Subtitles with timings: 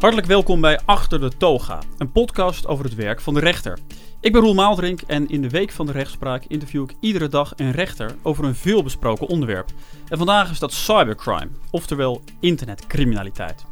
[0.00, 3.78] Hartelijk welkom bij Achter de Toga, een podcast over het werk van de rechter.
[4.20, 7.52] Ik ben Roel Maaldrink en in de Week van de Rechtspraak interview ik iedere dag
[7.56, 9.70] een rechter over een veelbesproken onderwerp.
[10.08, 13.64] En vandaag is dat cybercrime, oftewel internetcriminaliteit.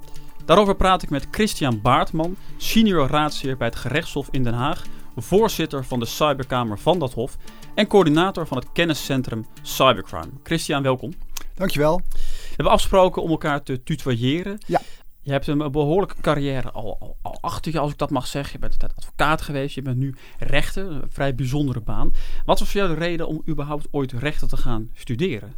[0.44, 4.84] Daarover praat ik met Christian Baartman, senior raadsheer bij het gerechtshof in Den Haag,
[5.16, 7.36] voorzitter van de cyberkamer van dat hof
[7.74, 10.30] en coördinator van het kenniscentrum Cybercrime.
[10.42, 11.12] Christian, welkom.
[11.54, 12.00] Dankjewel.
[12.12, 14.58] We hebben afgesproken om elkaar te tutoyeren.
[14.66, 14.80] Ja.
[15.28, 18.52] Je hebt een behoorlijke carrière al, al, al, achter je, als ik dat mag zeggen.
[18.52, 22.12] Je bent altijd advocaat geweest, je bent nu rechter, een vrij bijzondere baan.
[22.44, 25.52] Wat was voor jou de reden om überhaupt ooit rechten te gaan studeren?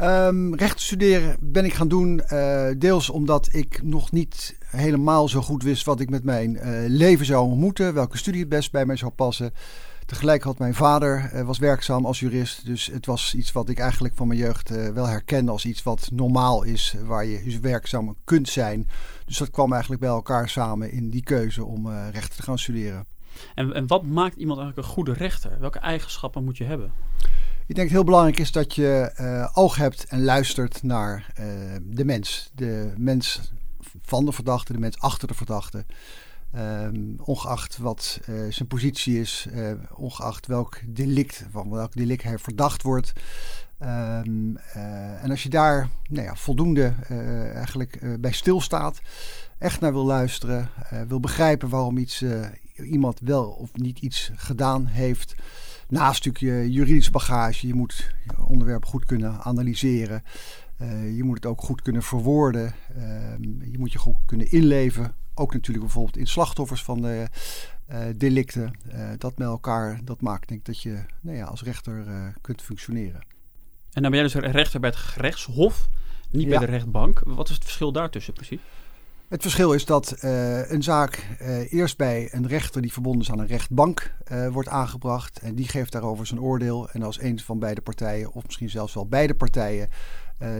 [0.00, 5.40] Um, rechten studeren ben ik gaan doen, uh, deels omdat ik nog niet helemaal zo
[5.40, 8.86] goed wist wat ik met mijn uh, leven zou moeten, welke studie het best bij
[8.86, 9.52] mij zou passen.
[10.08, 13.78] Tegelijk had mijn vader uh, was werkzaam als jurist, dus het was iets wat ik
[13.78, 18.16] eigenlijk van mijn jeugd wel herkende als iets wat normaal is, waar je dus werkzaam
[18.24, 18.88] kunt zijn.
[19.26, 23.06] Dus dat kwam eigenlijk bij elkaar samen in die keuze om rechten te gaan studeren.
[23.54, 25.56] En, en wat maakt iemand eigenlijk een goede rechter?
[25.60, 26.92] Welke eigenschappen moet je hebben?
[27.66, 31.44] Ik denk het heel belangrijk is dat je uh, oog hebt en luistert naar uh,
[31.82, 32.50] de mens.
[32.54, 33.52] De mens
[34.02, 35.84] van de verdachte, de mens achter de verdachte.
[36.56, 39.48] Um, ongeacht wat uh, zijn positie is,
[39.94, 43.12] ongeacht welk delict, van welk delict hij verdacht wordt.
[43.82, 44.56] Um,
[45.22, 46.94] en als je daar nou ja, voldoende
[47.54, 49.00] eigenlijk bij stilstaat,
[49.58, 50.70] echt naar wil luisteren,
[51.08, 52.24] wil begrijpen waarom iets,
[52.74, 55.34] iemand wel of niet iets gedaan heeft
[55.88, 60.22] naast je juridische bagage, je moet je onderwerp goed kunnen analyseren.
[61.14, 62.74] Je moet het ook goed kunnen verwoorden.
[62.96, 63.02] Uh,
[63.72, 65.14] je moet je goed kunnen inleven.
[65.38, 67.26] Ook natuurlijk bijvoorbeeld in slachtoffers van de
[67.90, 68.78] uh, delicten.
[69.18, 72.04] dat met elkaar, dat maakt denk ik dat je nou ja, als rechter
[72.40, 73.20] kunt functioneren.
[73.92, 75.88] En dan ben jij dus rechter bij het gerechtshof,
[76.30, 76.48] niet ja.
[76.48, 77.22] bij de rechtbank.
[77.24, 78.60] Wat is het verschil daartussen precies?
[79.28, 83.30] Het verschil is dat uh, een zaak uh, eerst bij een rechter die verbonden is
[83.30, 85.38] aan een rechtbank uh, wordt aangebracht.
[85.38, 86.90] En die geeft daarover zijn oordeel.
[86.90, 89.88] En als een van beide partijen, of misschien zelfs wel beide partijen,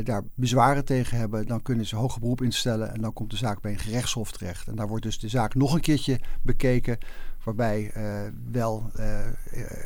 [0.04, 2.94] daar bezwaren tegen hebben, dan kunnen ze hoger beroep instellen.
[2.94, 4.68] En dan komt de zaak bij een gerechtshof terecht.
[4.68, 6.98] En daar wordt dus de zaak nog een keertje bekeken.
[7.44, 7.92] Waarbij
[8.50, 8.90] wel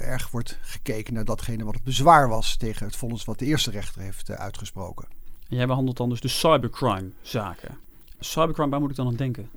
[0.01, 3.71] erg wordt gekeken naar datgene wat het bezwaar was tegen het vonnis wat de eerste
[3.71, 5.09] rechter heeft uitgesproken.
[5.49, 7.79] En jij behandelt dan dus de cybercrime zaken.
[8.19, 9.51] Cybercrime, waar moet ik dan aan denken?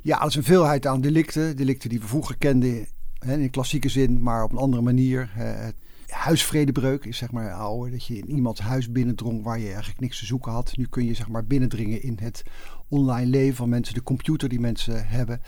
[0.00, 1.56] Ja, dat is een veelheid aan delicten.
[1.56, 2.86] Delicten die we vroeger kenden
[3.18, 5.30] hè, in klassieke zin, maar op een andere manier.
[5.32, 5.74] Het
[6.10, 7.90] huisvredebreuk is zeg maar ouder.
[7.90, 10.76] Dat je in iemands huis binnendrong waar je eigenlijk niks te zoeken had.
[10.76, 12.42] Nu kun je zeg maar binnendringen in het
[12.88, 15.40] online leven van mensen, de computer die mensen hebben.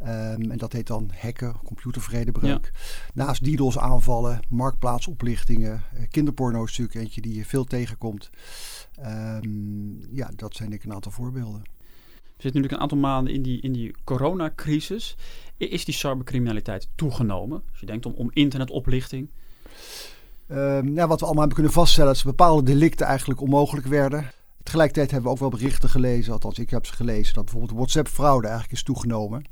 [0.00, 2.72] Um, en dat heet dan hacken, computervredebreuk.
[2.72, 2.80] Ja.
[3.14, 8.30] Naast DDoS aanvallen, marktplaatsoplichtingen, kinderporno is natuurlijk eentje die je veel tegenkomt.
[9.00, 11.62] Um, ja, dat zijn denk ik een aantal voorbeelden.
[11.62, 15.16] We zitten natuurlijk een aantal maanden in die, in die coronacrisis.
[15.56, 17.62] Is die cybercriminaliteit toegenomen?
[17.70, 19.28] Als je denkt om, om internetoplichting.
[20.48, 24.30] Um, ja, wat we allemaal hebben kunnen vaststellen, dat bepaalde delicten eigenlijk onmogelijk werden.
[24.62, 28.46] Tegelijkertijd hebben we ook wel berichten gelezen, althans ik heb ze gelezen, dat bijvoorbeeld WhatsApp-fraude
[28.46, 29.44] eigenlijk is toegenomen.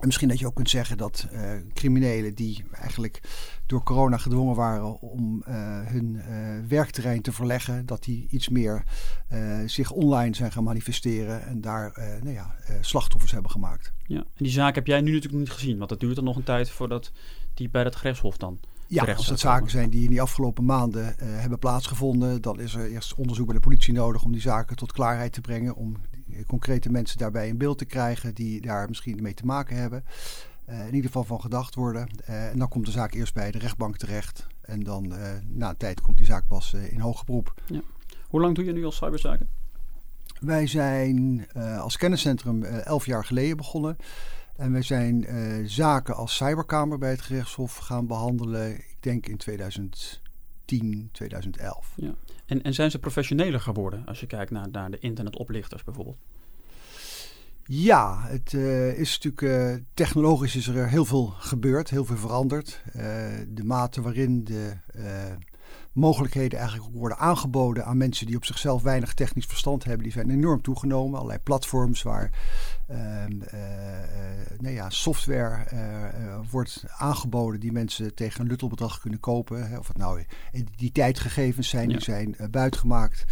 [0.00, 1.40] En misschien dat je ook kunt zeggen dat uh,
[1.74, 3.20] criminelen die eigenlijk
[3.66, 5.54] door corona gedwongen waren om uh,
[5.84, 6.24] hun uh,
[6.68, 8.82] werkterrein te verleggen, dat die iets meer
[9.66, 11.92] zich online zijn gaan manifesteren en daar
[12.22, 13.92] nou ja, slachtoffers hebben gemaakt.
[14.06, 16.36] Ja, en die zaak heb jij nu natuurlijk niet gezien, want dat duurt dan nog
[16.36, 17.12] een tijd voordat
[17.54, 18.60] die bij het gerechtshof dan.
[18.90, 22.90] Ja, als dat zaken zijn die in die afgelopen maanden hebben plaatsgevonden, dan is er
[22.90, 25.96] eerst onderzoek bij de politie nodig om die zaken tot klaarheid te brengen, om
[26.46, 30.04] concrete mensen daarbij in beeld te krijgen die daar misschien mee te maken hebben.
[30.68, 32.08] Uh, in ieder geval van gedacht worden.
[32.28, 34.46] Uh, en dan komt de zaak eerst bij de rechtbank terecht.
[34.60, 35.12] En dan
[35.48, 37.54] na een tijd komt die zaak pas in hoger beroep.
[37.66, 37.80] Ja.
[38.28, 39.48] Hoe lang doe je nu als cyberzaken?
[40.40, 43.96] Wij zijn als kenniscentrum elf jaar geleden begonnen.
[44.58, 45.26] En wij zijn
[45.68, 51.92] zaken als cyberkamer bij het gerechtshof gaan behandelen, ik denk in 2010, 2011.
[51.96, 52.14] Ja.
[52.46, 56.18] En, en zijn ze professioneler geworden als je kijkt naar, naar de internetoplichters bijvoorbeeld?
[57.70, 62.82] Ja, het uh, is natuurlijk uh, technologisch is er heel veel gebeurd, heel veel veranderd.
[62.86, 63.02] Uh,
[63.48, 64.76] de mate waarin de
[65.98, 70.12] mogelijkheden eigenlijk ook worden aangeboden aan mensen die op zichzelf weinig technisch verstand hebben, die
[70.12, 71.16] zijn enorm toegenomen.
[71.16, 72.30] Allerlei platforms waar
[74.58, 75.58] nou ja, software
[76.50, 79.68] wordt aangeboden die mensen tegen een luttelbedrag kunnen kopen.
[79.68, 79.78] Hè.
[79.78, 81.94] Of het nou identiteitsgegevens zijn, ja.
[81.94, 83.24] die zijn buitgemaakt.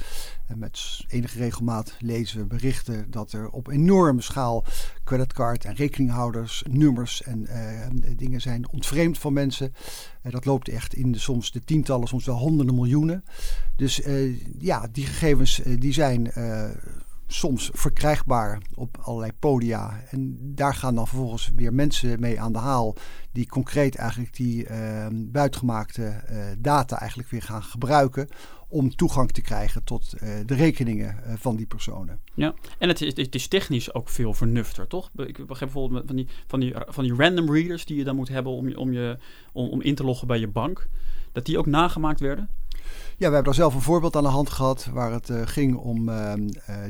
[0.47, 4.65] En met enige regelmaat lezen we berichten dat er op enorme schaal
[5.05, 9.75] creditcard en rekeninghouders, nummers en uh, dingen zijn ontvreemd van mensen.
[10.23, 13.25] Uh, dat loopt echt in de, soms de tientallen, soms wel honderden miljoenen.
[13.77, 16.33] Dus uh, ja, die gegevens die zijn
[17.27, 20.01] soms verkrijgbaar op allerlei podia.
[20.11, 22.97] En daar gaan dan vervolgens weer mensen mee aan de haal
[23.33, 28.29] die concreet eigenlijk die uh, buitengemaakte uh, data eigenlijk weer gaan gebruiken
[28.69, 32.21] om toegang te krijgen tot uh, de rekeningen uh, van die personen.
[32.35, 35.11] Ja, en het is, het is, technisch ook veel vernufter, toch?
[35.17, 38.29] Ik begrijp bijvoorbeeld van die, van die, van die random readers die je dan moet
[38.29, 39.19] hebben om, je, om, je,
[39.53, 40.89] om, om in te loggen bij je bank,
[41.33, 42.49] dat die ook nagemaakt werden?
[43.19, 45.77] Ja, we hebben daar zelf een voorbeeld aan de hand gehad waar het uh, ging
[45.77, 46.33] om uh,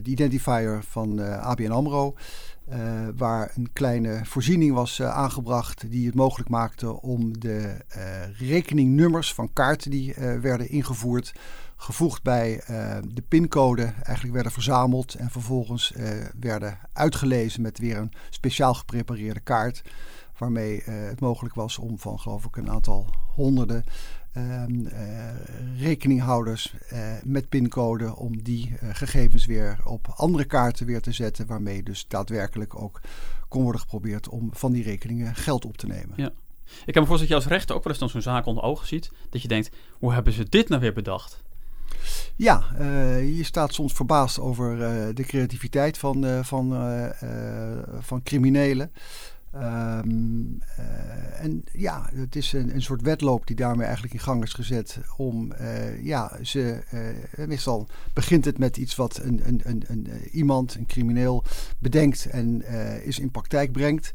[0.02, 2.14] de identifier van ABN AMRO.
[3.16, 7.76] waar een kleine voorziening was aangebracht die het mogelijk maakte om de
[8.38, 11.32] rekeningnummers van kaarten die werden ingevoerd
[11.76, 12.62] gevoegd bij
[13.04, 15.92] de pincode eigenlijk werden verzameld en vervolgens
[16.40, 19.82] werden uitgelezen met weer een speciaal geprepareerde kaart.
[20.38, 23.84] Waarmee het mogelijk was om van geloof ik een aantal honderden
[24.36, 24.88] um,
[25.78, 26.74] rekeninghouders
[27.24, 32.82] met pincode om die gegevens weer op andere kaarten weer te zetten, waarmee dus daadwerkelijk
[32.82, 33.00] ook
[33.48, 36.12] kon worden geprobeerd om van die rekeningen geld op te nemen.
[36.16, 36.30] Ja.
[36.84, 38.62] Ik kan me voorstellen dat je als rechter ook wel eens dan zo'n zaak onder
[38.62, 41.44] ogen ziet, dat je denkt, hoe hebben ze dit nou weer bedacht?
[42.36, 46.74] Ja, uh, je staat soms verbaasd over uh, de creativiteit van, uh, van,
[48.00, 48.90] van criminelen.
[49.54, 49.98] Uh,
[51.40, 54.98] en ja, het is een, een soort wedloop die daarmee eigenlijk in gang is gezet
[55.16, 55.52] om,
[56.02, 56.82] ja, ze,
[57.46, 61.44] meestal begint het met iets wat een, een, een, een iemand, een crimineel,
[61.78, 62.62] bedenkt en
[63.04, 64.12] is in praktijk brengt.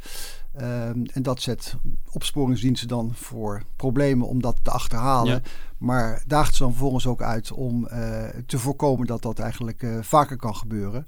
[0.56, 1.76] Um, en dat zet
[2.12, 5.34] opsporingsdiensten dan voor problemen om dat te achterhalen.
[5.34, 5.42] Ja.
[5.78, 7.88] Maar daagt ze dan vervolgens ook uit om
[8.46, 11.08] te voorkomen dat dat eigenlijk vaker kan gebeuren.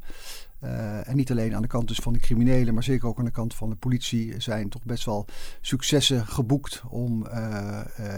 [0.63, 3.25] Uh, en niet alleen aan de kant dus van de criminelen, maar zeker ook aan
[3.25, 5.25] de kant van de politie zijn toch best wel
[5.62, 7.25] successen geboekt om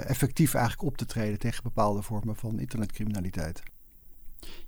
[0.08, 3.64] effectief eigenlijk op te treden tegen bepaalde vormen van internetcriminaliteit.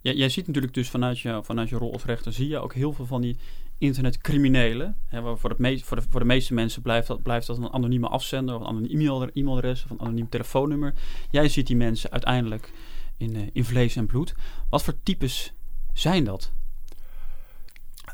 [0.01, 2.74] Ja, jij ziet natuurlijk dus vanuit je, vanuit je rol als rechter, zie je ook
[2.74, 3.38] heel veel van die
[3.77, 4.95] internetcriminelen.
[5.06, 7.71] Hè, voor, het meest, voor, de, voor de meeste mensen blijft dat, blijft dat een
[7.71, 10.94] anonieme afzender of een anoniem e-mail, e-mailadres of een anoniem telefoonnummer.
[11.29, 12.71] Jij ziet die mensen uiteindelijk
[13.18, 14.35] in, in vlees en bloed.
[14.69, 15.53] Wat voor types
[15.94, 16.51] zijn dat?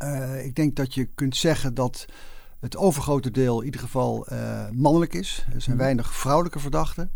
[0.04, 2.06] Uh, ik denk dat je kunt zeggen dat
[2.60, 5.46] het overgrote deel in ieder geval uh, mannelijk is.
[5.54, 7.12] Er zijn weinig vrouwelijke verdachten.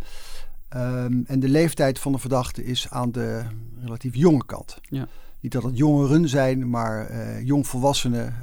[0.75, 3.45] Um, en de leeftijd van de verdachte is aan de
[3.81, 4.77] relatief jonge kant.
[4.81, 5.07] Ja.
[5.39, 8.33] Niet dat het jongeren zijn, maar uh, jongvolwassenen,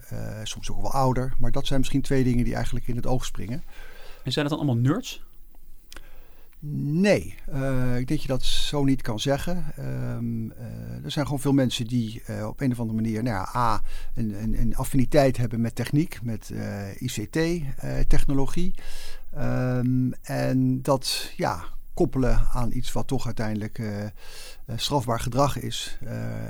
[0.42, 1.34] soms ook wel ouder.
[1.38, 3.62] Maar dat zijn misschien twee dingen die eigenlijk in het oog springen.
[4.24, 5.22] En zijn het dan allemaal nerds?
[6.76, 9.64] Nee, uh, ik denk dat je dat zo niet kan zeggen.
[9.78, 13.60] Um, uh, er zijn gewoon veel mensen die op een of andere manier, nou ja,
[13.60, 13.82] A,
[14.14, 16.52] een, een, een affiniteit hebben met techniek, met
[16.98, 18.74] ICT-technologie.
[19.38, 21.64] Um, en dat ja,
[21.94, 23.82] koppelen aan iets wat toch uiteindelijk
[24.76, 25.98] strafbaar gedrag is.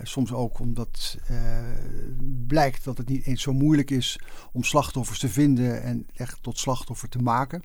[0.02, 1.18] soms ook omdat
[2.46, 4.18] blijkt dat het niet eens zo moeilijk is
[4.52, 7.62] om slachtoffers te vinden en echt tot slachtoffer te maken.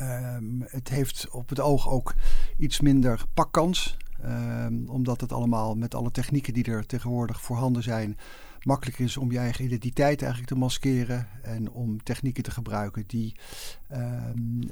[0.00, 2.14] Um, het heeft op het oog ook
[2.56, 3.96] iets minder pakkans.
[4.24, 8.16] Um, omdat het allemaal met alle technieken die er tegenwoordig voorhanden zijn,
[8.68, 11.28] makkelijk is om je eigen identiteit eigenlijk te maskeren.
[11.42, 13.34] En om technieken te gebruiken die
[13.92, 14.68] um, uh,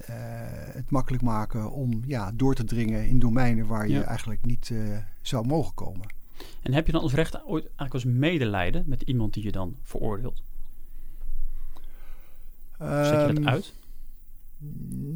[0.73, 4.99] het makkelijk maken om ja, door te dringen in domeinen waar je eigenlijk niet uh,
[5.21, 6.15] zou mogen komen.
[6.63, 9.77] En heb je dan als rechter ooit eigenlijk als medelijden met iemand die je dan
[9.83, 10.43] veroordeelt?
[12.79, 13.75] Zet je dat uit?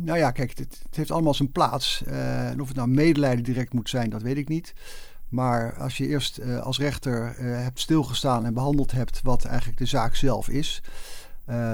[0.03, 2.03] Nou ja, kijk, het, het heeft allemaal zijn plaats.
[2.07, 4.75] Uh, en of het nou medelijden direct moet zijn, dat weet ik niet.
[5.31, 9.79] Maar als je eerst uh, als rechter uh, hebt stilgestaan en behandeld hebt wat eigenlijk
[9.79, 10.83] de zaak zelf is,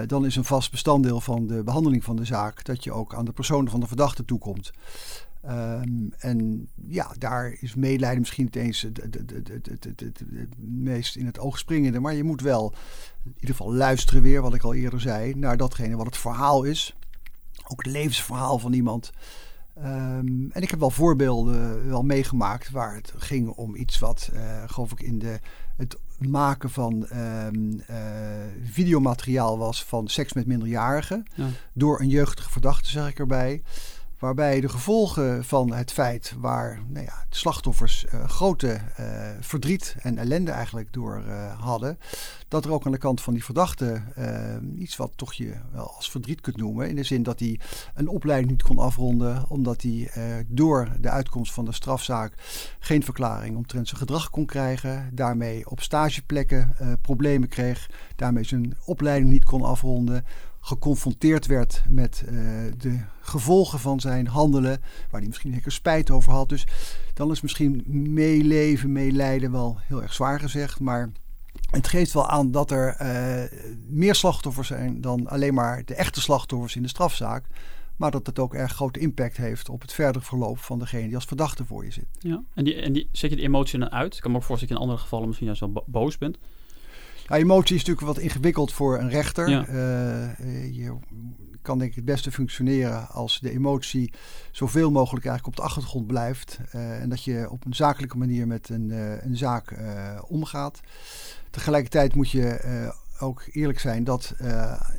[0.07, 3.25] dan is een vast bestanddeel van de behandeling van de zaak dat je ook aan
[3.25, 4.73] de personen van de verdachte toekomt.
[5.45, 9.03] Um, en ja, daar is medelijden misschien niet eens het,
[9.97, 12.01] het, meest in het oog springende.
[12.01, 12.75] Maar je moet wel
[13.25, 16.63] in ieder geval luisteren weer, wat ik al eerder zei, naar datgene wat het verhaal
[16.63, 16.97] is
[17.69, 19.13] ook het levensverhaal van iemand.
[19.79, 24.63] Um, en ik heb wel voorbeelden wel meegemaakt waar het ging om iets wat, uh,
[24.67, 25.41] geloof ik, in de,
[25.77, 27.97] het maken van um, uh,
[28.65, 31.27] videomateriaal was van seks met minderjarigen.
[31.35, 31.47] Ja.
[31.73, 33.63] Door een jeugdige verdachte, zeg ik erbij.
[34.19, 39.07] Waarbij de gevolgen van het feit waar nou ja, de slachtoffers uh, grote uh,
[39.41, 41.99] verdriet en ellende eigenlijk door uh, hadden.
[42.49, 44.03] Dat er ook aan de kant van die verdachte
[44.79, 46.89] iets wat toch je wel als verdriet kunt noemen.
[46.89, 47.61] In de zin dat hij
[47.95, 49.45] een opleiding niet kon afronden.
[49.49, 50.11] Omdat hij
[50.47, 52.33] door de uitkomst van de strafzaak
[52.79, 55.11] geen verklaring omtrent zijn gedrag kon krijgen.
[55.13, 57.91] Daarmee op stageplekken problemen kreeg.
[58.17, 60.25] Daarmee zijn opleiding niet kon afronden
[60.67, 62.33] geconfronteerd werd met uh,
[62.79, 64.81] de gevolgen van zijn handelen,
[65.11, 66.49] waar hij misschien een spijt over had.
[66.49, 66.67] Dus
[67.15, 71.11] dan is misschien meeleven, meelijden wel heel erg zwaar gezegd, maar
[71.71, 73.59] Het geeft wel aan dat er uh,
[73.89, 77.47] meer slachtoffers zijn dan alleen maar de echte slachtoffers in de strafzaak.
[77.97, 81.15] Maar dat het ook erg grote impact heeft op het verdere verloop van degene die
[81.15, 82.07] als verdachte voor je zit.
[82.19, 84.15] Ja, en, die, en die, zet je de emotie dan uit?
[84.15, 86.39] Ik kan me ook voorstellen dat in andere gevallen misschien juist wel boos bent.
[87.29, 89.49] Ja, emotie is natuurlijk wat ingewikkeld voor een rechter.
[89.49, 89.69] Ja.
[89.69, 90.97] Uh, je
[91.63, 94.13] kan denk ik het beste functioneren als de emotie
[94.51, 96.59] zoveel mogelijk eigenlijk op de achtergrond blijft.
[96.75, 99.75] Uh, en dat je op een zakelijke manier met een, uh, een zaak
[100.29, 100.81] omgaat.
[101.51, 104.35] Tegelijkertijd moet je ook eerlijk zijn dat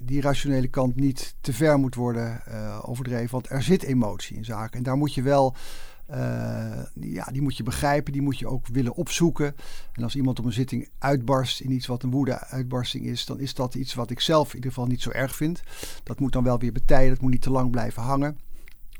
[0.03, 2.41] die rationele kant niet te ver moet worden
[2.83, 3.31] overdreven.
[3.31, 4.77] Want er zit emotie in zaken.
[4.77, 5.55] En daar moet je wel
[6.99, 9.55] ja, die moet je begrijpen, die moet je ook willen opzoeken.
[9.93, 13.53] En als iemand op een zitting uitbarst in iets wat een woede-uitbarsting is, dan is
[13.53, 15.63] dat iets wat ik zelf in ieder geval niet zo erg vind.
[16.03, 18.37] Dat moet dan wel weer betijden, dat moet niet te lang blijven hangen.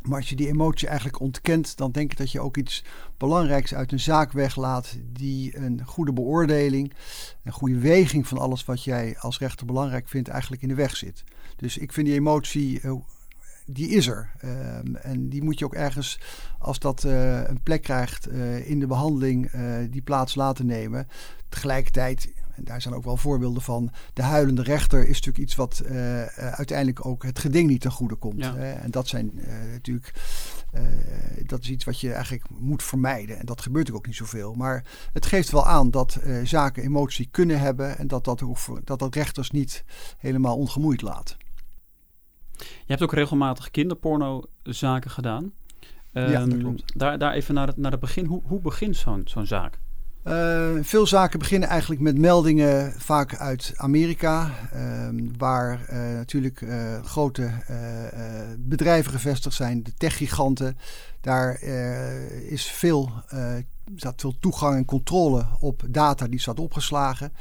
[0.02, 2.84] Maar als je die emotie eigenlijk ontkent, dan denk ik dat je ook iets
[3.18, 6.94] belangrijks uit een zaak weglaat die een goede beoordeling,
[7.44, 10.96] een goede weging van alles wat jij als rechter belangrijk vindt, eigenlijk in de weg
[10.96, 11.24] zit.
[11.56, 12.92] Dus ik vind die emotie eh,
[13.68, 14.32] die is er.
[14.44, 16.20] Um, en die moet je ook ergens,
[16.60, 21.08] als dat uh, een plek krijgt uh, in de behandeling, uh, die plaats laten nemen.
[21.50, 25.84] Tegelijkertijd, en daar zijn ook wel voorbeelden van, de huilende rechter is natuurlijk iets wat
[26.36, 28.44] uiteindelijk ook het geding niet ten goede komt.
[28.44, 28.56] Ja.
[28.56, 29.32] en dat zijn
[29.72, 30.14] natuurlijk,
[31.46, 33.40] dat is iets wat je eigenlijk moet vermijden.
[33.40, 34.54] En dat gebeurt ook niet zoveel.
[34.54, 34.84] Maar
[35.14, 39.00] het geeft wel aan dat zaken emotie kunnen hebben en dat dat, ook voor, dat
[39.00, 39.84] dat rechters niet
[40.18, 41.38] helemaal ongemoeid laat.
[42.58, 45.52] Je hebt ook regelmatig kinderpornozaken gedaan.
[46.14, 46.98] Um, ja, dat ehm, klopt.
[46.98, 48.26] Daar, daar even naar het, naar het begin.
[48.26, 49.80] Hoe, hoe begint zo'n zo'n zaak?
[50.28, 57.04] Uh, veel zaken beginnen eigenlijk met meldingen, vaak uit Amerika, uh, waar uh, natuurlijk eh,
[57.04, 57.52] grote
[58.60, 60.78] bedrijven gevestigd zijn, de techgiganten.
[61.22, 61.62] Daar
[62.50, 63.12] is veel,
[63.96, 67.32] staat veel toegang en controle op data die staat opgeslagen.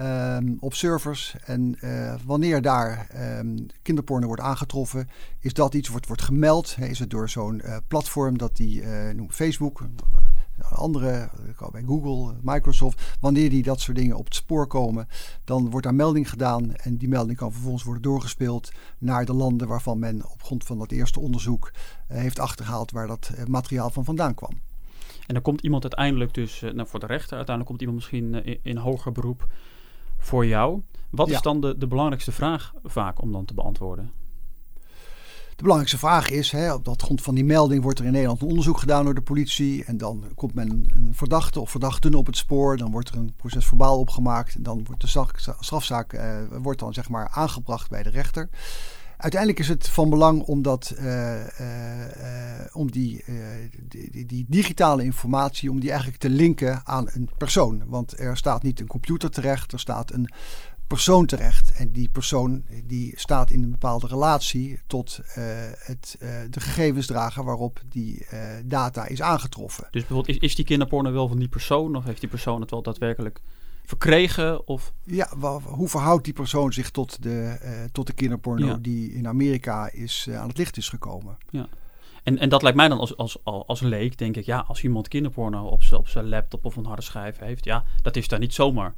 [0.00, 1.34] Um, op servers.
[1.44, 3.06] En uh, wanneer daar
[3.38, 6.76] um, kinderporno wordt aangetroffen, is dat iets wordt, wordt gemeld.
[6.78, 9.82] Is het door zo'n uh, platform dat die uh, noemt Facebook,
[10.70, 11.30] andere,
[11.72, 13.16] bij Google, Microsoft.
[13.20, 15.08] Wanneer die dat soort dingen op het spoor komen,
[15.44, 16.74] dan wordt daar melding gedaan.
[16.74, 20.78] En die melding kan vervolgens worden doorgespeeld naar de landen waarvan men op grond van
[20.78, 21.72] dat eerste onderzoek
[22.06, 24.60] heeft achtergehaald waar dat materiaal van vandaan kwam.
[25.26, 27.36] En dan komt iemand uiteindelijk dus nou, voor de rechter.
[27.36, 29.48] Uiteindelijk komt iemand misschien in hoger beroep
[30.20, 30.80] voor jou.
[31.10, 34.10] Wat is dan de, de belangrijkste vraag vaak om dan te beantwoorden?
[35.60, 38.42] De belangrijkste vraag is, hè, op dat grond van die melding wordt er in Nederland
[38.42, 39.84] een onderzoek gedaan door de politie.
[39.84, 42.76] En dan komt men een verdachte of verdachten op het spoor.
[42.76, 44.54] Dan wordt er een proces verbaal opgemaakt.
[44.54, 45.26] En dan wordt de
[45.60, 48.48] strafzaak uh, wordt dan, zeg maar, aangebracht bij de rechter.
[49.20, 53.24] Uiteindelijk is het van belang om, dat, uh, uh, om die,
[53.88, 57.82] die, die, digitale informatie om die eigenlijk te linken aan een persoon.
[57.86, 60.32] Want er staat niet een computer terecht, er staat een
[60.86, 61.72] persoon terecht.
[61.72, 65.20] En die persoon die staat in een bepaalde relatie tot
[65.78, 66.16] het,
[66.50, 68.26] de gegevensdrager waarop die
[68.64, 69.88] data is aangetroffen.
[69.90, 72.70] Dus bijvoorbeeld, is, is die kinderporno wel van die persoon of heeft die persoon het
[72.70, 73.40] wel daadwerkelijk
[73.90, 74.68] verkregen?
[74.68, 74.92] Of?
[75.04, 75.28] Ja,
[75.62, 80.26] hoe verhoudt die persoon zich tot de, uh, tot de kinderporno die in Amerika is,
[80.28, 81.38] uh, aan het licht is gekomen?
[81.50, 81.68] Ja.
[82.22, 85.08] En, en dat lijkt mij dan als, als, als leek, denk ik, ja, als iemand
[85.08, 88.38] kinderporno op zijn op zijn laptop of een harde schijf heeft, ja, dat is daar
[88.38, 88.94] niet zomaar.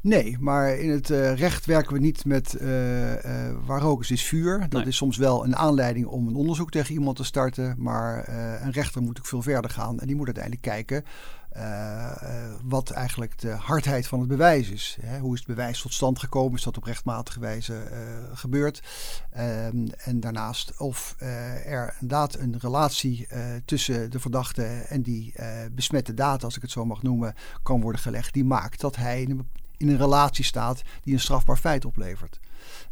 [0.00, 3.20] Nee, maar in het uh, recht werken we niet met uh, uh,
[3.64, 4.60] waar rook is, is vuur.
[4.60, 4.84] Dat nee.
[4.84, 7.74] is soms wel een aanleiding om een onderzoek tegen iemand te starten.
[7.78, 8.28] Maar
[8.62, 10.00] een rechter moet ook veel verder gaan.
[10.00, 11.04] En die moet uiteindelijk kijken
[12.62, 14.96] wat eigenlijk de hardheid van het bewijs is.
[15.00, 15.18] Hè?
[15.18, 16.56] Hoe is het bewijs tot stand gekomen?
[16.56, 17.82] Is dat op rechtmatige wijze
[18.34, 18.82] gebeurd?
[19.38, 23.28] Um, en daarnaast of er inderdaad een relatie
[23.64, 25.34] tussen de verdachte en die
[25.72, 28.32] besmette data, als ik het zo mag noemen, kan worden gelegd.
[28.34, 29.22] Die maakt dat hij
[29.76, 32.40] in een relatie staat die een strafbaar feit oplevert.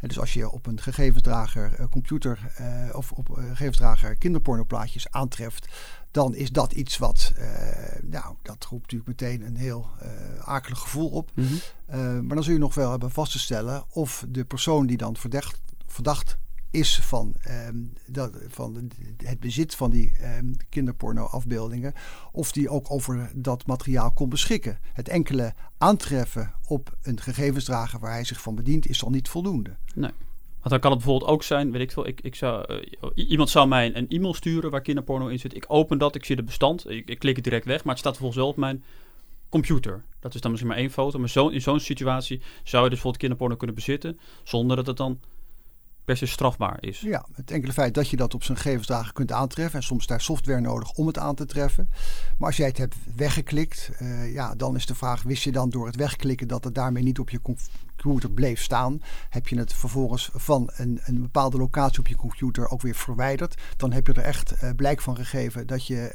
[0.00, 5.68] Dus als je op een gegevensdrager uh, computer uh, of op een gegevensdrager kinderpornoplaatjes aantreft,
[6.10, 7.44] dan is dat iets wat, uh,
[8.02, 9.88] nou, dat roept natuurlijk meteen een heel
[10.40, 11.30] akelig gevoel op.
[11.34, 12.26] Mm -hmm.
[12.26, 15.16] maar dan zul je nog wel hebben vast te stellen of de persoon die dan
[15.16, 16.38] verdacht, verdacht
[16.70, 17.34] is van,
[17.68, 21.92] um, dat, van het bezit van die um, kinderporno-afbeeldingen,
[22.32, 24.78] of die ook over dat materiaal kon beschikken.
[24.92, 29.76] Het enkele aantreffen op een gegevensdrager waar hij zich van bedient, is al niet voldoende.
[29.94, 30.10] Nee.
[30.58, 33.50] Want dan kan het bijvoorbeeld ook zijn, weet ik veel, ik, ik zou, uh, iemand
[33.50, 35.56] zou mij een e-mail sturen waar kinderporno in zit.
[35.56, 37.98] Ik open dat, ik zie de bestand, ik, ik klik het direct weg, maar het
[37.98, 38.84] staat vervolgens wel op mijn
[39.48, 40.04] computer.
[40.20, 43.00] Dat is dan misschien maar één foto, maar zo, in zo'n situatie zou je dus
[43.00, 45.20] bijvoorbeeld kinderporno kunnen bezitten, zonder dat het dan
[46.10, 47.00] per se strafbaar is.
[47.00, 49.78] Ja, het enkele feit dat je dat op zijn gegevensdagen kunt aantreffen.
[49.78, 51.88] En soms daar software nodig om het aan te treffen.
[52.38, 55.70] Maar als jij het hebt weggeklikt, uh, ja, dan is de vraag: wist je dan
[55.70, 59.02] door het wegklikken dat het daarmee niet op je computer bleef staan?
[59.28, 63.60] Heb je het vervolgens van een, een bepaalde locatie op je computer ook weer verwijderd?
[63.76, 66.12] Dan heb je er echt uh, blijk van gegeven dat je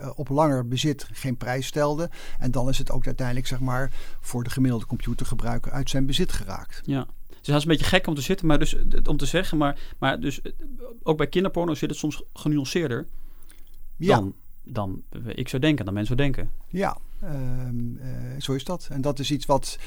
[0.00, 2.10] uh, op langer bezit geen prijs stelde.
[2.38, 6.32] En dan is het ook uiteindelijk, zeg maar, voor de gemiddelde computergebruiker uit zijn bezit
[6.32, 6.80] geraakt.
[6.84, 7.06] Ja.
[7.40, 9.78] Dus dat is een beetje gek om te zitten, maar dus om te zeggen, maar,
[9.98, 10.40] maar dus
[11.02, 13.06] ook bij kinderporno zit het soms genuanceerder
[13.96, 14.16] ja.
[14.16, 15.02] dan, dan
[15.34, 16.52] ik zou denken, dan mensen zou denken.
[16.68, 18.88] Ja, uh, uh, zo is dat.
[18.90, 19.78] En dat is iets wat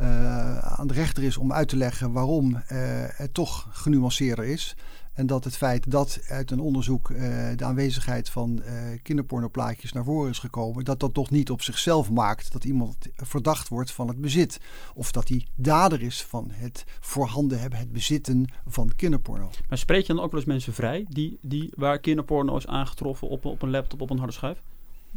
[0.00, 2.60] uh, aan de rechter is om uit te leggen waarom uh,
[3.06, 4.76] het toch genuanceerder is.
[5.12, 7.18] En dat het feit dat uit een onderzoek uh,
[7.56, 12.10] de aanwezigheid van uh, kinderpornoplaatjes naar voren is gekomen, dat dat toch niet op zichzelf
[12.10, 14.60] maakt dat iemand verdacht wordt van het bezit.
[14.94, 19.50] Of dat hij dader is van het voorhanden hebben, het bezitten van kinderporno.
[19.68, 23.28] Maar spreek je dan ook wel eens mensen vrij die, die, waar kinderporno is aangetroffen
[23.28, 24.62] op, op een laptop, op een harde schijf?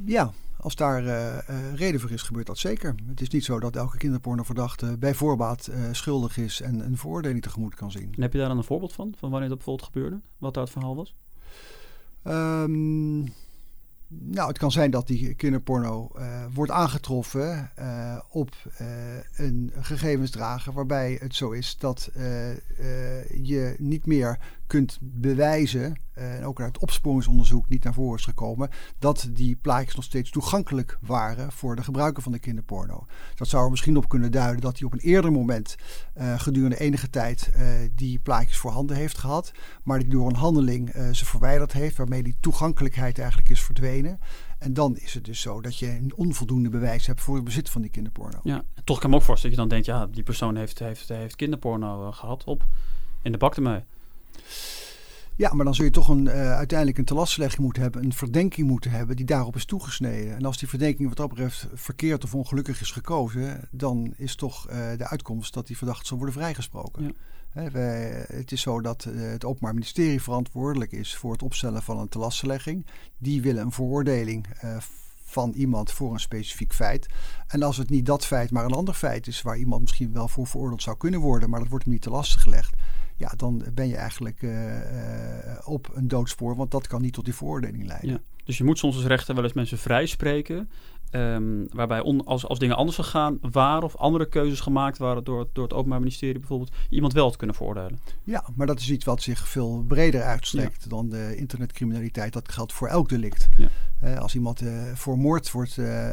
[0.05, 2.95] Ja, als daar uh, uh, reden voor is, gebeurt dat zeker.
[3.07, 7.41] Het is niet zo dat elke kinderpornoverdachte bij voorbaat uh, schuldig is en een veroordeling
[7.41, 8.13] tegemoet kan zien.
[8.15, 9.13] En heb je daar dan een voorbeeld van?
[9.17, 10.21] Van wanneer dat bijvoorbeeld gebeurde?
[10.37, 11.15] Wat daar het verhaal was?
[12.23, 13.33] Um,
[14.07, 16.11] nou, het kan zijn dat die kinderporno
[16.53, 17.71] wordt aangetroffen
[18.29, 18.55] op
[19.35, 22.11] een gegevensdrager waarbij het zo is dat
[23.41, 24.39] je niet meer
[24.73, 29.55] kunt bewijzen, eh, en ook uit het opsporingsonderzoek niet naar voren is gekomen, dat die
[29.55, 33.05] plaatjes nog steeds toegankelijk waren voor de gebruiker van de kinderporno.
[33.35, 35.75] Dat zou er misschien op kunnen duiden dat hij op een eerder moment
[36.17, 39.51] uh, gedurende enige tijd uh, die plaatjes voorhanden heeft gehad,
[39.83, 44.19] maar die door een handeling ze verwijderd heeft, waarmee die toegankelijkheid eigenlijk is verdwenen.
[44.59, 47.69] En dan is het dus zo dat je een onvoldoende bewijs hebt voor het bezit
[47.69, 48.39] van die kinderporno.
[48.43, 50.79] Ja, toch kan ik me ook voorstellen dat je dan denkt, ja, die persoon heeft,
[50.79, 52.65] heeft, heeft kinderporno gehad op
[53.21, 53.83] in de bak ermee.
[55.35, 58.67] Ja, maar dan zul je toch een, uh, uiteindelijk een telastlegging moeten hebben, een verdenking
[58.67, 60.35] moeten hebben die daarop is toegesneden.
[60.35, 64.69] En als die verdenking wat dat betreft verkeerd of ongelukkig is gekozen, dan is toch
[64.69, 67.03] uh, de uitkomst dat die verdachte zal worden vrijgesproken.
[67.03, 67.11] Ja.
[67.49, 71.83] He, wij, het is zo dat uh, het Openbaar Ministerie verantwoordelijk is voor het opstellen
[71.83, 72.85] van een telastlegging.
[73.17, 74.47] Die willen een veroordeling
[75.23, 77.07] van iemand voor een specifiek feit.
[77.47, 80.27] En als het niet dat feit, maar een ander feit is waar iemand misschien wel
[80.27, 82.73] voor veroordeeld zou kunnen worden, maar dat wordt hem niet te lastig gelegd
[83.23, 84.53] ja, dan ben je eigenlijk uh,
[85.63, 88.09] op een doodspoor, want dat kan niet tot die veroordeling leiden.
[88.09, 88.19] Ja.
[88.45, 90.69] Dus je moet soms als rechter wel eens mensen vrijspreken.
[91.11, 95.47] Um, waarbij on, als, als dingen anders gegaan waren of andere keuzes gemaakt waren door,
[95.53, 97.99] door het Openbaar Ministerie bijvoorbeeld, iemand wel te kunnen veroordelen.
[98.23, 100.89] Ja, maar dat is iets wat zich veel breder uitstrekt ja.
[100.89, 102.33] dan de internetcriminaliteit.
[102.33, 103.49] Dat geldt voor elk delict.
[103.57, 103.67] Ja.
[104.03, 106.11] Uh, als iemand uh, voor moord wordt, uh,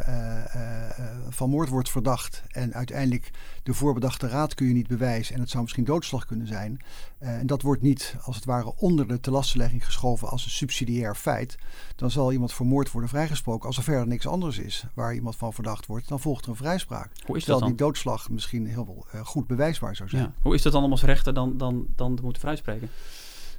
[1.28, 3.30] van moord wordt verdacht en uiteindelijk
[3.62, 6.80] de voorbedachte raad kun je niet bewijzen en het zou misschien doodslag kunnen zijn.
[7.18, 11.58] en dat wordt niet als het ware onder de telastlegging geschoven als een subsidiair feit.
[11.96, 15.36] Dan zal iemand voor moord worden vrijgesproken als er verder niks anders is waar iemand
[15.36, 17.10] van verdacht wordt, dan volgt er een vrijspraak.
[17.26, 17.68] Hoe is dat dan?
[17.68, 20.22] die doodslag misschien heel uh, goed bewijsbaar zou zijn.
[20.22, 20.32] Ja.
[20.42, 22.88] Hoe is dat dan om als rechter dan, dan, dan te moeten vrijspreken?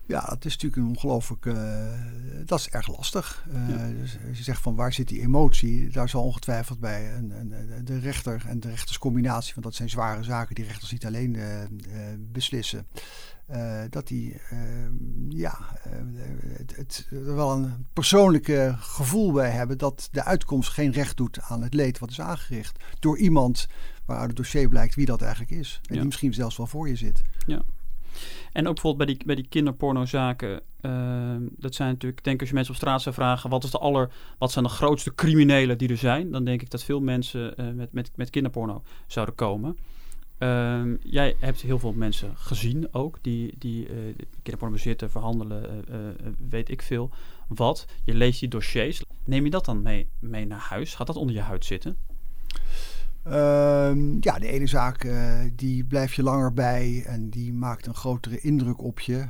[0.05, 1.45] Ja, het is natuurlijk een ongelooflijk.
[1.45, 1.55] Uh,
[2.45, 3.45] dat is erg lastig.
[3.53, 3.87] Uh, ja.
[3.87, 7.85] dus als je zegt van waar zit die emotie, daar zal ongetwijfeld bij een, een,
[7.85, 11.45] de rechter en de rechterscombinatie, want dat zijn zware zaken die rechters niet alleen uh,
[12.19, 12.87] beslissen.
[13.89, 14.41] dat die
[15.29, 15.57] ja,
[16.57, 21.41] het, het, er wel een persoonlijke gevoel bij hebben dat de uitkomst geen recht doet
[21.41, 23.67] aan het leed wat is aangericht door iemand
[24.05, 25.79] waaruit het dossier blijkt wie dat eigenlijk is.
[25.81, 25.95] En ja.
[25.95, 27.21] die misschien zelfs wel voor je zit.
[27.45, 27.61] Ja.
[28.51, 30.61] En ook bijvoorbeeld bij die, bij die kinderpornozaken.
[30.81, 33.71] Uh, dat zijn natuurlijk, denk ik, als je mensen op straat zou vragen: wat, is
[33.71, 36.31] de aller, wat zijn de grootste criminelen die er zijn?
[36.31, 39.77] Dan denk ik dat veel mensen uh, met, met, met kinderporno zouden komen.
[40.39, 43.95] Uh, jij hebt heel veel mensen gezien ook, die, die uh,
[44.41, 45.85] kinderporno bezitten, verhandelen,
[46.49, 47.09] weet ik veel.
[47.47, 47.85] Wat?
[48.03, 49.03] Je leest die dossiers.
[49.23, 50.95] Neem je dat dan mee, mee naar huis?
[50.95, 51.97] Gaat dat onder je huid zitten?
[53.27, 57.93] Um, ja, de ene zaak uh, die blijf je langer bij en die maakt een
[57.93, 59.25] grotere indruk op je.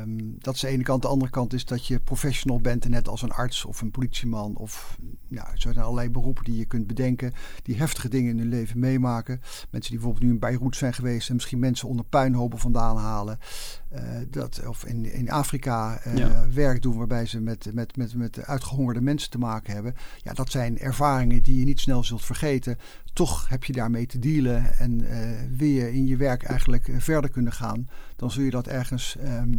[0.00, 1.02] Um, dat is de ene kant.
[1.02, 3.90] De andere kant is dat je professional bent, en net als een arts of een
[3.90, 4.56] politieman.
[4.56, 4.98] Of
[5.28, 8.78] ja, er zijn allerlei beroepen die je kunt bedenken, die heftige dingen in hun leven
[8.78, 9.40] meemaken.
[9.70, 13.38] Mensen die bijvoorbeeld nu in Beirut zijn geweest en misschien mensen onder puinhopen vandaan halen.
[13.92, 14.00] Uh,
[14.30, 16.46] dat, of in, in Afrika uh, ja.
[16.54, 19.94] werk doen waarbij ze met, met, met, met uitgehongerde mensen te maken hebben.
[20.22, 22.78] Ja, dat zijn ervaringen die je niet snel zult vergeten.
[23.12, 25.08] Toch heb je daarmee te dealen en uh,
[25.56, 29.55] wil je in je werk eigenlijk verder kunnen gaan, dan zul je dat ergens um,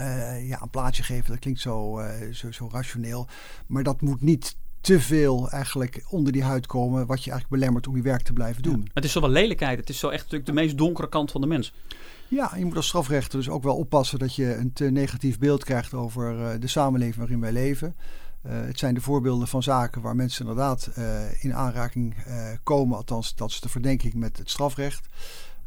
[0.00, 1.30] uh, ja, een plaatje geven.
[1.30, 3.26] Dat klinkt zo, uh, zo, zo, rationeel.
[3.66, 7.86] Maar dat moet niet te veel eigenlijk onder die huid komen, wat je eigenlijk belemmert
[7.86, 8.88] om je werk te blijven doen.
[8.94, 9.78] Het is zo wel lelijkheid.
[9.78, 11.72] Het is zo echt natuurlijk de meest donkere kant van de mens.
[12.28, 15.64] Ja, je moet als strafrechter dus ook wel oppassen dat je een te negatief beeld
[15.64, 17.96] krijgt over eh, de samenleving waarin wij leven.
[18.46, 22.14] Uh, het zijn de voorbeelden van zaken waar mensen inderdaad uh, in aanraking
[22.62, 25.08] komen, althans dat is de verdenking met het strafrecht.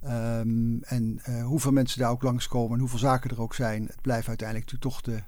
[0.06, 4.28] Um, en hoeveel mensen daar ook langskomen en hoeveel zaken er ook zijn, het blijft
[4.28, 5.24] uiteindelijk toch de,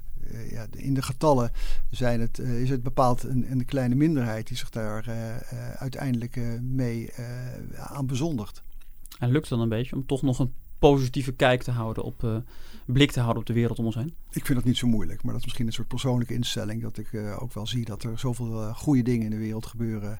[0.50, 1.52] ja, in de getallen
[1.90, 5.06] zijn het, is het bepaald een, een kleine minderheid die zich daar
[5.78, 7.14] uiteindelijk mee
[7.76, 8.64] aan bezondigt.
[9.20, 12.24] En lukt het dan een beetje om toch nog een positieve kijk te houden op,
[12.24, 12.38] uh,
[12.86, 14.14] blik te houden op de wereld om ons heen?
[14.32, 16.82] Ik vind dat niet zo moeilijk, maar dat is misschien een soort persoonlijke instelling.
[16.82, 19.66] Dat ik uh, ook wel zie dat er zoveel uh, goede dingen in de wereld
[19.66, 20.20] gebeuren.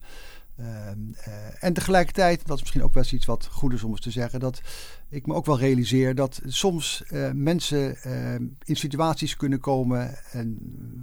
[0.58, 1.00] Ehm,
[1.60, 4.40] en tegelijkertijd, dat is misschien ook wel iets wat goed is om eens te zeggen,
[4.40, 4.62] dat
[5.10, 7.98] ik me ook wel realiseer dat soms mensen
[8.64, 10.58] in situaties kunnen komen en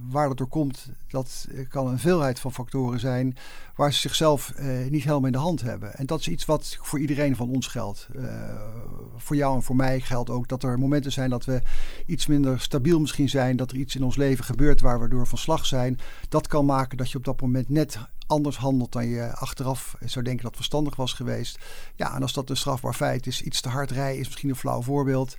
[0.09, 3.37] waar dat door komt, dat kan een veelheid van factoren zijn
[3.75, 4.53] waar ze zichzelf
[4.89, 5.95] niet helemaal in de hand hebben.
[5.95, 8.07] En dat is iets wat voor iedereen van ons geldt.
[9.15, 11.61] Voor jou en voor mij geldt ook dat er momenten zijn dat we
[12.05, 13.55] iets minder stabiel misschien zijn.
[13.55, 15.99] Dat er iets in ons leven gebeurt waar we door van slag zijn.
[16.29, 20.25] Dat kan maken dat je op dat moment net anders handelt dan je achteraf zou
[20.25, 21.59] denken dat verstandig was geweest.
[21.95, 24.55] Ja, en als dat een strafbaar feit is, iets te hard rijden is misschien een
[24.55, 25.35] flauw voorbeeld.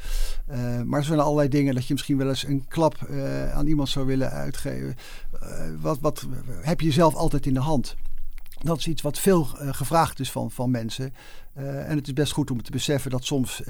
[0.50, 3.66] Uh, maar er zijn allerlei dingen dat je misschien wel eens een klap uh, aan
[3.66, 4.94] iemand zou willen uitgeven.
[5.42, 5.48] Uh,
[5.80, 6.26] wat, wat
[6.60, 7.96] heb je zelf altijd in de hand?
[8.62, 11.14] Dat is iets wat veel gevraagd is van, van mensen.
[11.54, 13.62] En het is best goed om te beseffen dat soms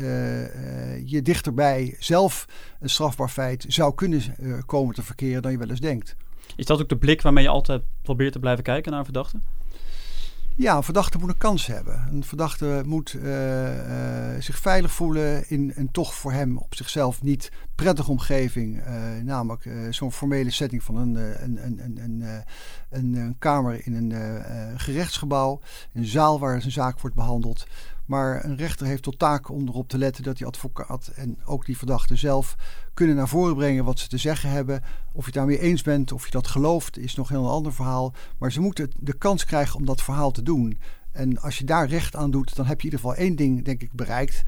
[1.05, 2.47] je dichterbij zelf
[2.81, 4.23] een strafbaar feit zou kunnen
[4.67, 6.17] komen te verkeren dan je wel eens denkt.
[6.57, 9.39] Is dat ook de blik waarmee je altijd probeert te blijven kijken naar een verdachte?
[10.57, 12.07] Ja, een verdachte moet een kans hebben.
[12.11, 17.23] Een verdachte moet uh, uh, zich veilig voelen in een toch voor hem op zichzelf
[17.23, 18.87] niet prettige omgeving.
[18.87, 22.23] Uh, namelijk zo'n formele setting van een, een, een, een,
[22.91, 25.61] een, een kamer in een gerechtsgebouw.
[25.93, 27.67] Een zaal waar zijn zaak wordt behandeld.
[28.07, 31.67] Maar een rechter heeft tot taak om erop te letten dat die advocaat en ook
[31.67, 32.57] die verdachte zelf
[32.95, 34.83] kunnen naar voren brengen wat ze te zeggen hebben.
[35.13, 37.73] Of je het daarmee eens bent, of je dat gelooft, is nog heel een ander
[37.73, 38.15] verhaal.
[38.39, 40.79] Maar ze moeten de kans krijgen om dat verhaal te doen.
[41.15, 43.65] En als je daar recht aan doet, dan heb je in ieder geval één ding,
[43.65, 44.43] denk ik, bereikt.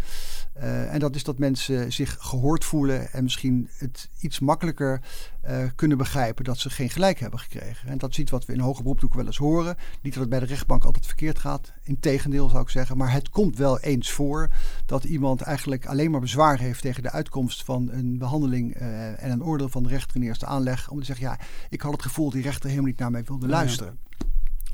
[0.56, 5.00] Uh, en dat is dat mensen zich gehoord voelen en misschien het iets makkelijker
[5.48, 7.88] uh, kunnen begrijpen dat ze geen gelijk hebben gekregen.
[7.88, 9.76] En dat is iets wat we in hoger beroep ook wel eens horen.
[10.02, 12.96] Niet dat het bij de rechtbank altijd verkeerd gaat, integendeel zou ik zeggen.
[12.96, 14.48] Maar het komt wel eens voor
[14.86, 19.30] dat iemand eigenlijk alleen maar bezwaar heeft tegen de uitkomst van een behandeling uh, en
[19.30, 20.90] een oordeel van de rechter in eerste aanleg.
[20.90, 21.38] Om te zeggen, ja,
[21.70, 23.98] ik had het gevoel dat die rechter helemaal niet naar mij wilde luisteren.
[24.00, 24.16] Ja.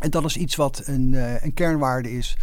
[0.03, 2.37] En dat is iets wat een, uh, een kernwaarde is.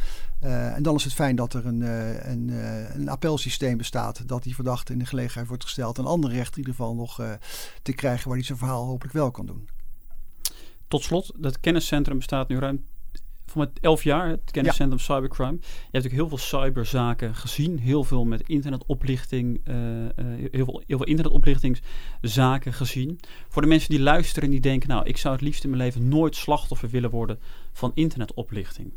[0.43, 2.49] Uh, en dan is het fijn dat er een, uh, een,
[2.93, 4.27] een, appelsysteem bestaat.
[4.27, 7.21] Dat die verdachte in de gelegenheid wordt gesteld een andere rechter in ieder geval nog
[7.81, 9.69] te krijgen waar hij zijn verhaal hopelijk wel kan doen.
[10.87, 12.85] Tot slot, dat kenniscentrum bestaat nu ruim
[13.49, 15.03] voor met elf jaar, het kenniscentrum ja.
[15.03, 15.51] Cybercrime.
[15.51, 17.79] Je hebt natuurlijk heel veel cyberzaken gezien.
[17.79, 20.09] Heel veel met internetoplichting, uh, uh,
[20.51, 23.19] heel, veel, heel veel internetoplichtingszaken gezien.
[23.47, 25.81] Voor de mensen die luisteren en die denken, nou, ik zou het liefst in mijn
[25.81, 27.39] leven nooit slachtoffer willen worden
[27.73, 28.93] van internetoplichting.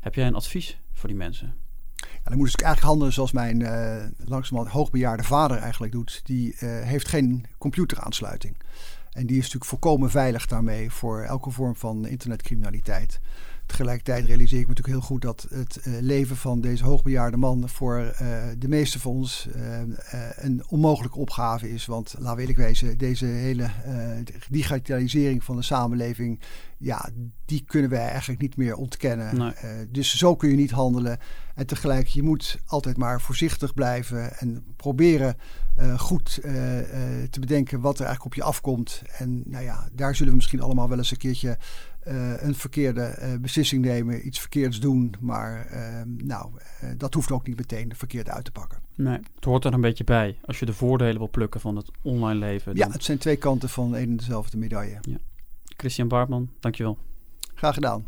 [0.00, 1.54] Heb jij een advies voor die mensen?
[1.96, 6.20] Ja, dan moet ik eigenlijk handelen zoals mijn uh, langzamerhand hoogbejaarde vader eigenlijk doet.
[6.24, 8.56] Die heeft geen computeraansluiting.
[9.12, 13.20] En die is natuurlijk volkomen veilig daarmee voor elke vorm van internetcriminaliteit.
[13.72, 17.68] Tegelijkertijd realiseer ik me natuurlijk heel goed dat het uh, leven van deze hoogbejaarde man
[17.68, 19.80] voor uh, de meeste van ons uh,
[20.36, 21.86] een onmogelijke opgave is.
[21.86, 23.70] Want laten we eerlijk wezen, deze hele
[24.48, 26.40] digitalisering van de samenleving,
[26.78, 27.08] ja,
[27.44, 29.36] die kunnen wij eigenlijk niet meer ontkennen.
[29.36, 29.52] Nee.
[29.90, 31.18] dus zo kun je niet handelen.
[31.54, 35.36] En tegelijk, je moet altijd maar voorzichtig blijven en proberen
[35.96, 36.40] goed
[37.30, 39.02] te bedenken wat er eigenlijk op je afkomt.
[39.18, 41.58] En nou ja, daar zullen we misschien allemaal wel eens een keertje
[42.08, 45.14] uh, een verkeerde uh, beslissing nemen, iets verkeerds doen.
[45.20, 46.50] Maar uh, nou,
[46.96, 48.78] dat hoeft ook niet meteen verkeerd uit te pakken.
[48.94, 50.38] Nee, het hoort er een beetje bij.
[50.44, 52.76] Als je de voordelen wil plukken van het online leven.
[52.76, 52.86] Dan...
[52.86, 54.98] Ja, het zijn twee kanten van een en dezelfde medaille.
[55.00, 55.16] Ja.
[55.76, 56.98] Christian Baartman, dankjewel.
[57.54, 58.06] Graag gedaan.